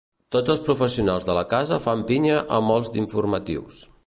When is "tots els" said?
0.35-0.63